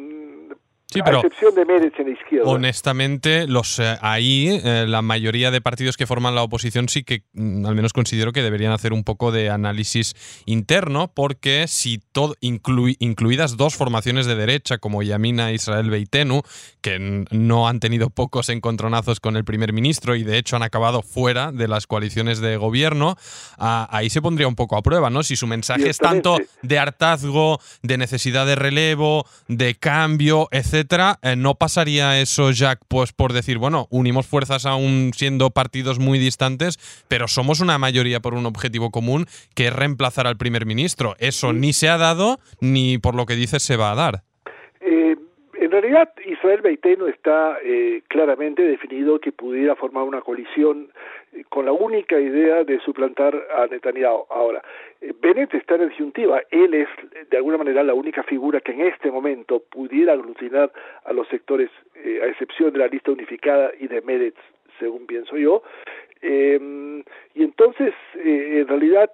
Sí, 0.93 1.01
pero 1.03 1.19
excepción 1.19 1.55
de 1.55 1.65
Meretz 1.65 1.99
en 1.99 2.07
la 2.07 2.13
izquierda. 2.13 2.51
Honestamente, 2.51 3.47
los 3.47 3.79
eh, 3.79 3.97
ahí 4.03 4.61
eh, 4.63 4.85
la 4.87 5.01
mayoría 5.01 5.51
de 5.51 5.61
partidos 5.61 5.97
que 5.97 6.07
forman 6.07 6.35
la 6.35 6.43
oposición 6.43 6.89
sí 6.89 7.03
que 7.03 7.23
mm, 7.33 7.65
al 7.65 7.75
menos 7.75 7.93
considero 7.93 8.33
que 8.33 8.43
deberían 8.43 8.73
hacer 8.73 8.93
un 8.93 9.03
poco 9.03 9.33
de 9.33 9.49
análisis 9.49 10.15
interno, 10.45 11.13
porque 11.15 11.67
si 11.69 11.99
todo 11.99 12.35
incluidas 12.41 13.57
dos 13.57 13.75
formaciones 13.75 14.27
de 14.27 14.35
derecha 14.35 14.79
como 14.79 15.03
Yamina 15.03 15.53
Israel 15.53 15.89
Beitenu, 15.89 16.43
que 16.81 17.25
no 17.31 17.69
han 17.69 17.81
tenido 17.81 18.11
pocos 18.11 18.49
encontronazos 18.49 19.21
con 19.21 19.37
el 19.37 19.45
primer 19.45 19.73
ministro 19.73 20.15
y 20.15 20.25
de 20.25 20.37
hecho 20.37 20.57
han 20.57 20.63
acabado 20.63 21.03
fuera 21.03 21.53
de 21.53 21.69
las 21.69 21.87
coaliciones 21.87 22.41
de 22.41 22.57
gobierno, 22.57 23.17
ahí 23.59 24.11
se 24.11 24.21
pondría 24.21 24.49
un 24.49 24.57
poco 24.57 24.77
a 24.77 24.83
prueba, 24.83 25.11
¿no? 25.11 25.23
Si 25.23 25.37
su 25.37 25.47
mensaje 25.47 25.89
es 25.89 25.99
tanto 25.99 26.39
de 26.63 26.79
hartazgo, 26.79 27.61
de 27.83 27.99
necesidad 27.99 28.47
de 28.47 28.57
relevo, 28.57 29.27
de 29.49 29.75
cambio, 29.75 30.49
etc 30.51 30.82
eh, 31.23 31.37
¿no 31.37 31.55
pasaría 31.55 32.21
eso, 32.21 32.51
Jack, 32.51 32.81
pues 32.89 33.13
por 33.13 33.33
decir, 33.33 33.59
bueno, 33.59 33.87
unimos 33.91 34.27
fuerzas 34.27 34.67
aún 34.67 35.13
siendo 35.15 35.51
partidos 35.51 35.99
muy 35.99 36.19
distantes, 36.19 36.79
pero 37.09 37.29
somos 37.29 37.61
una 37.61 37.79
mayoría 37.79 38.21
por 38.21 38.35
un 38.35 38.47
objetivo 38.47 38.91
común 38.91 39.27
que 39.55 39.69
es 39.69 39.73
reemplazar 39.73 40.27
al 40.27 40.37
primer 40.37 40.67
ministro? 40.67 41.17
Eso 41.19 41.53
ni 41.53 41.73
se 41.73 41.89
ha 41.89 41.99
dado, 41.99 42.41
ni 42.61 42.99
por 42.99 43.15
lo 43.15 43.27
que 43.27 43.37
dices 43.37 43.63
se 43.63 43.77
va 43.77 43.93
a 43.93 43.95
dar. 43.95 44.25
Eh, 45.73 45.81
realidad, 45.81 46.13
Israel 46.27 46.61
Beiteno 46.61 47.07
está 47.07 47.59
eh, 47.65 48.03
claramente 48.09 48.63
definido 48.63 49.19
que 49.19 49.33
pudiera 49.33 49.75
formar 49.75 50.05
una 50.05 50.21
coalición 50.21 50.91
con 51.49 51.65
la 51.65 51.73
única 51.73 52.21
idea 52.21 52.63
de 52.63 52.79
suplantar 52.81 53.35
a 53.57 53.67
Netanyahu. 53.67 54.27
Ahora, 54.29 54.63
eh, 55.01 55.15
Bennett 55.21 55.55
está 55.55 55.77
en 55.77 55.89
disyuntiva. 55.89 56.43
Él 56.51 56.75
es, 56.75 56.89
de 57.31 57.37
alguna 57.39 57.57
manera, 57.57 57.83
la 57.83 57.95
única 57.95 58.23
figura 58.23 58.61
que 58.61 58.73
en 58.73 58.83
este 58.83 59.11
momento 59.11 59.63
pudiera 59.71 60.13
aglutinar 60.13 60.71
a 61.05 61.13
los 61.15 61.27
sectores, 61.29 61.71
eh, 61.95 62.21
a 62.23 62.27
excepción 62.27 62.73
de 62.73 62.81
la 62.81 62.89
lista 62.89 63.11
unificada 63.11 63.73
y 63.81 63.87
de 63.87 64.03
Meretz, 64.03 64.39
según 64.79 65.07
pienso 65.07 65.39
yo. 65.39 65.63
Em, 66.21 67.03
y 67.35 67.45
entonces, 67.45 67.95
eh, 68.17 68.59
en 68.61 68.69
realidad, 68.69 69.11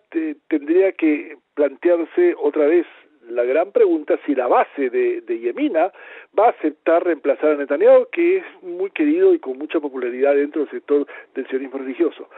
tendría 0.48 0.92
que 0.92 1.36
plantearse 1.54 2.34
otra 2.36 2.66
vez 2.66 2.86
la 3.28 3.44
gran 3.44 3.72
pregunta 3.72 4.18
si 4.26 4.34
la 4.34 4.46
base 4.46 4.90
de, 4.90 5.20
de, 5.22 5.38
Yemina 5.38 5.92
va 6.38 6.46
a 6.46 6.50
aceptar 6.50 7.04
reemplazar 7.04 7.52
a 7.52 7.56
Netanyahu, 7.56 8.08
que 8.10 8.38
es 8.38 8.44
muy 8.62 8.90
querido 8.90 9.34
y 9.34 9.38
con 9.38 9.58
mucha 9.58 9.80
popularidad 9.80 10.34
dentro 10.34 10.62
del 10.62 10.70
sector 10.70 11.06
del 11.34 11.46
sionismo 11.48 11.78
religioso. 11.78 12.28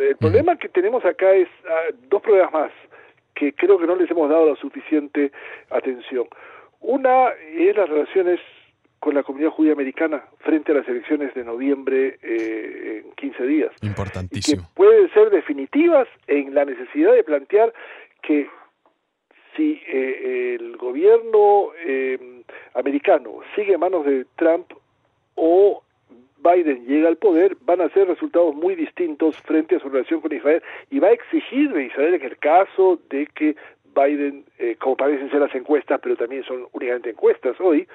el 0.00 0.16
problema 0.16 0.56
que 0.56 0.68
tenemos 0.68 1.04
acá 1.04 1.32
es 1.32 1.48
ah, 1.68 1.92
dos 2.08 2.22
problemas 2.22 2.52
más 2.52 2.72
que 3.34 3.52
creo 3.52 3.78
que 3.78 3.86
no 3.86 3.94
les 3.96 4.10
hemos 4.10 4.28
dado 4.28 4.48
la 4.48 4.56
suficiente 4.56 5.30
atención. 5.70 6.26
Una 6.80 7.28
es 7.30 7.76
las 7.76 7.88
relaciones 7.88 8.40
con 8.98 9.14
la 9.14 9.22
comunidad 9.22 9.50
judía 9.50 9.72
americana 9.72 10.24
frente 10.38 10.72
a 10.72 10.76
las 10.76 10.88
elecciones 10.88 11.32
de 11.34 11.44
noviembre 11.44 12.18
eh, 12.22 13.02
en 13.04 13.12
15 13.12 13.46
días. 13.46 13.72
Importantísimo. 13.82 14.62
que 14.62 14.68
pueden 14.74 15.12
ser 15.12 15.30
definitivas 15.30 16.08
en 16.26 16.54
la 16.54 16.64
necesidad 16.64 17.12
de 17.12 17.22
plantear 17.22 17.72
que 18.22 18.48
si 19.56 19.80
eh, 19.86 20.56
el 20.60 20.76
gobierno 20.76 21.70
eh, 21.84 22.18
americano 22.74 23.40
sigue 23.54 23.74
en 23.74 23.80
manos 23.80 24.04
de 24.04 24.26
Trump 24.36 24.72
o 25.34 25.82
Biden 26.38 26.86
llega 26.86 27.08
al 27.08 27.16
poder, 27.16 27.56
van 27.62 27.80
a 27.80 27.88
ser 27.90 28.06
resultados 28.06 28.54
muy 28.54 28.74
distintos 28.74 29.36
frente 29.42 29.76
a 29.76 29.80
su 29.80 29.88
relación 29.88 30.20
con 30.20 30.32
Israel 30.32 30.62
y 30.90 30.98
va 30.98 31.08
a 31.08 31.12
exigir 31.12 31.72
de 31.72 31.84
Israel 31.86 32.14
en 32.14 32.22
el 32.22 32.38
caso 32.38 33.00
de 33.10 33.26
que 33.26 33.56
Biden, 33.94 34.44
eh, 34.58 34.76
como 34.78 34.96
parecen 34.96 35.30
ser 35.30 35.40
las 35.40 35.54
encuestas, 35.54 35.98
pero 36.02 36.16
también 36.16 36.44
son 36.44 36.66
únicamente 36.72 37.10
encuestas 37.10 37.58
hoy, 37.60 37.88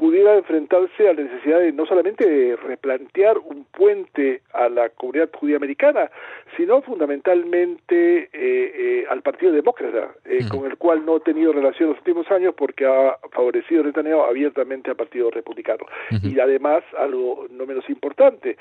pudiera 0.00 0.34
enfrentarse 0.34 1.10
a 1.10 1.12
la 1.12 1.24
necesidad 1.24 1.60
de 1.60 1.72
no 1.72 1.84
solamente 1.84 2.56
replantear 2.56 3.36
un 3.36 3.66
puente 3.66 4.40
a 4.54 4.70
la 4.70 4.88
comunidad 4.88 5.28
judía 5.30 5.56
americana, 5.56 6.10
sino 6.56 6.80
fundamentalmente 6.80 8.22
eh, 8.22 8.30
eh, 8.32 9.04
al 9.10 9.20
Partido 9.20 9.52
Demócrata, 9.52 10.14
eh, 10.24 10.38
con 10.48 10.64
el 10.64 10.78
cual 10.78 11.04
no 11.04 11.18
he 11.18 11.20
tenido 11.20 11.52
relación 11.52 11.90
en 11.90 11.96
los 11.96 11.98
últimos 11.98 12.30
años 12.30 12.54
porque 12.56 12.86
ha 12.86 13.18
favorecido 13.30 13.84
Netanyahu 13.84 14.22
abiertamente 14.22 14.88
al 14.88 14.96
Partido 14.96 15.30
Republicano. 15.30 15.84
Y 16.22 16.40
además, 16.40 16.82
algo 16.96 17.46
no 17.50 17.66
menos 17.66 17.86
importante, 17.90 18.56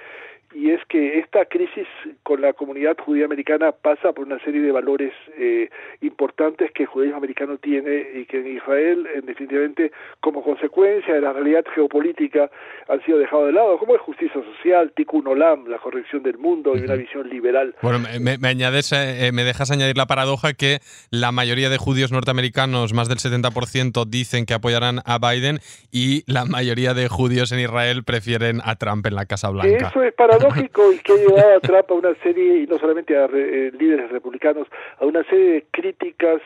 y 0.53 0.71
es 0.71 0.81
que 0.87 1.19
esta 1.19 1.45
crisis 1.45 1.87
con 2.23 2.41
la 2.41 2.53
comunidad 2.53 2.97
judía 2.97 3.25
americana 3.25 3.71
pasa 3.71 4.13
por 4.13 4.25
una 4.25 4.39
serie 4.39 4.61
de 4.61 4.71
valores 4.71 5.13
eh, 5.37 5.69
importantes 6.01 6.71
que 6.71 6.83
el 6.83 6.89
judaísmo 6.89 7.17
americano 7.17 7.57
tiene 7.57 8.07
y 8.15 8.25
que 8.25 8.39
en 8.39 8.55
Israel, 8.57 9.07
en 9.13 9.25
definitivamente, 9.25 9.91
como 10.19 10.43
consecuencia 10.43 11.13
de 11.13 11.21
la 11.21 11.33
realidad 11.33 11.63
geopolítica, 11.75 12.49
han 12.87 13.03
sido 13.05 13.19
dejados 13.19 13.47
de 13.47 13.53
lado, 13.53 13.77
como 13.77 13.95
es 13.95 14.01
justicia 14.01 14.41
social, 14.41 14.91
tikkun 14.95 15.27
olam, 15.27 15.67
la 15.67 15.77
corrección 15.77 16.23
del 16.23 16.39
mundo 16.39 16.75
y 16.75 16.79
una 16.81 16.95
visión 16.95 17.29
liberal. 17.29 17.75
Bueno, 17.83 17.99
me, 17.99 18.37
me 18.37 18.47
añades, 18.47 18.91
eh, 18.91 19.27
eh, 19.27 19.31
me 19.31 19.43
dejas 19.43 19.69
añadir 19.69 19.97
la 19.97 20.07
paradoja 20.07 20.53
que 20.53 20.79
la 21.11 21.31
mayoría 21.31 21.69
de 21.69 21.77
judíos 21.77 22.11
norteamericanos, 22.11 22.93
más 22.93 23.07
del 23.07 23.19
70%, 23.19 24.05
dicen 24.05 24.47
que 24.47 24.55
apoyarán 24.55 25.01
a 25.05 25.19
Biden 25.19 25.59
y 25.91 26.23
la 26.25 26.45
mayoría 26.45 26.95
de 26.95 27.07
judíos 27.07 27.51
en 27.51 27.59
Israel 27.59 28.03
prefieren 28.03 28.61
a 28.63 28.75
Trump 28.75 29.05
en 29.05 29.15
la 29.15 29.25
Casa 29.25 29.49
Blanca. 29.51 29.89
Eso 29.89 30.01
es 30.01 30.13
para 30.13 30.38
lógico 30.41 30.91
y 30.91 30.99
que 30.99 31.13
ha 31.13 31.17
llevado 31.17 31.57
a 31.57 31.59
Trump 31.59 31.91
a 31.91 31.93
una 31.93 32.15
serie, 32.15 32.63
y 32.63 32.67
no 32.67 32.77
solamente 32.79 33.15
a 33.17 33.25
eh, 33.25 33.71
líderes 33.77 34.09
republicanos, 34.11 34.67
a 34.99 35.05
una 35.05 35.23
serie 35.25 35.53
de 35.53 35.65
críticas 35.71 36.41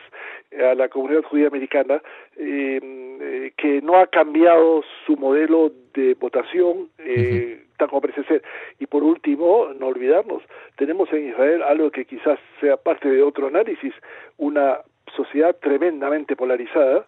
a 0.60 0.74
la 0.74 0.88
comunidad 0.88 1.24
judía 1.24 1.48
americana 1.48 2.00
em, 2.36 3.18
eh, 3.20 3.52
que 3.56 3.80
no 3.82 3.96
ha 3.98 4.06
cambiado 4.06 4.82
su 5.06 5.16
modelo 5.16 5.72
de 5.94 6.14
votación 6.14 6.88
eh, 6.98 7.64
tal 7.76 7.88
como 7.88 8.02
parece 8.02 8.24
ser. 8.24 8.42
Y 8.78 8.86
por 8.86 9.02
último, 9.02 9.68
no 9.78 9.88
olvidarnos, 9.88 10.42
tenemos 10.76 11.12
en 11.12 11.28
Israel 11.28 11.62
algo 11.62 11.90
que 11.90 12.04
quizás 12.04 12.38
sea 12.60 12.76
parte 12.76 13.08
de 13.08 13.22
otro 13.22 13.48
análisis, 13.48 13.92
una 14.36 14.78
sociedad 15.16 15.56
tremendamente 15.56 16.36
polarizada, 16.36 17.06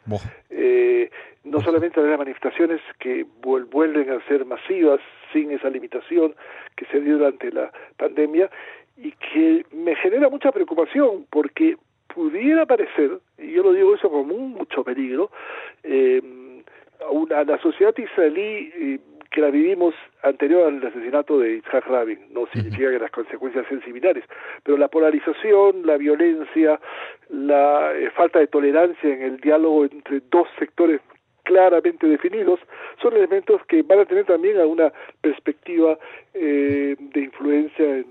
eh, 0.51 1.11
no 1.45 1.61
solamente 1.61 2.01
las 2.01 2.19
manifestaciones 2.19 2.81
que 2.99 3.27
vuelven 3.43 4.11
a 4.11 4.25
ser 4.27 4.45
masivas 4.45 5.01
sin 5.33 5.51
esa 5.51 5.71
limitación 5.71 6.35
que 6.77 6.87
se 6.87 7.01
dio 7.01 7.19
durante 7.19 7.53
la 7.53 7.71
pandemia 7.97 8.51
y 8.97 9.13
que 9.13 9.65
me 9.73 9.95
genera 9.97 10.29
mucha 10.29 10.53
preocupación 10.53 11.27
porque 11.31 11.77
pudiera 12.15 12.65
parecer, 12.65 13.19
y 13.39 13.53
yo 13.53 13.63
lo 13.63 13.73
digo 13.73 13.95
eso 13.95 14.11
como 14.11 14.35
un 14.35 14.53
mucho 14.53 14.83
peligro, 14.83 15.31
eh, 15.83 16.23
una, 17.11 17.45
la 17.45 17.59
sociedad 17.59 17.95
israelí 17.97 18.73
eh, 18.75 18.99
que 19.37 19.43
la 19.43 19.51
vivimos 19.51 19.95
anterior 20.23 20.67
al 20.67 20.83
asesinato 20.83 21.39
de 21.39 21.57
Yitzhak 21.57 21.87
Rabin. 21.89 22.19
No 22.33 22.47
significa 22.55 22.91
que 22.91 22.99
las 22.99 23.11
consecuencias 23.11 23.67
sean 23.69 23.83
similares, 23.83 24.25
pero 24.63 24.79
la 24.79 24.89
polarización, 24.89 25.85
la 25.85 25.99
violencia, 25.99 26.81
la 27.29 27.93
eh, 27.95 28.11
falta 28.17 28.39
de 28.39 28.47
tolerancia 28.47 29.13
en 29.13 29.21
el 29.21 29.37
diálogo 29.37 29.85
entre 29.85 30.23
dos 30.31 30.49
sectores 30.59 31.03
claramente 31.47 32.07
definidos, 32.07 32.61
son 33.01 33.15
elementos 33.15 33.61
que 33.69 33.83
van 33.83 34.01
a 34.01 34.05
tener 34.05 34.27
también 34.27 34.59
alguna 34.59 34.93
perspectiva 35.21 35.97
eh, 36.35 36.97
de 36.99 37.21
influencia 37.21 37.85
en 37.85 38.07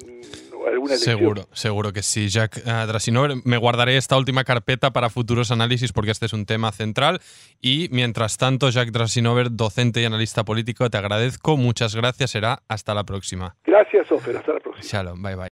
alguna 0.65 0.93
elección. 0.93 1.17
Seguro, 1.17 1.41
seguro 1.51 1.93
que 1.93 2.01
sí. 2.01 2.29
Jack 2.29 2.61
uh, 2.65 2.87
Drasinover, 2.87 3.33
me 3.43 3.57
guardaré 3.57 3.97
esta 3.97 4.17
última 4.17 4.43
carpeta 4.43 4.91
para 4.91 5.09
futuros 5.09 5.51
análisis 5.51 5.91
porque 5.91 6.11
este 6.11 6.25
es 6.25 6.33
un 6.33 6.45
tema 6.45 6.71
central. 6.71 7.19
Y 7.61 7.89
mientras 7.91 8.37
tanto, 8.37 8.69
Jack 8.69 8.89
Drasinover, 8.89 9.51
docente 9.51 10.01
y 10.01 10.05
analista 10.05 10.43
político, 10.43 10.89
te 10.89 10.97
agradezco. 10.97 11.57
Muchas 11.57 11.95
gracias. 11.95 12.31
Será 12.31 12.59
hasta 12.67 12.93
la 12.93 13.03
próxima. 13.03 13.55
Gracias, 13.65 14.11
Ofer. 14.11 14.37
Hasta 14.37 14.53
la 14.53 14.59
próxima. 14.59 14.87
Shalom. 14.87 15.21
Bye 15.21 15.35
bye. 15.35 15.43